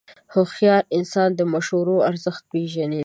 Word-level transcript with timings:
هوښیار 0.33 0.83
انسان 0.97 1.29
د 1.35 1.41
مشورو 1.53 1.95
ارزښت 2.09 2.43
پېژني. 2.51 2.99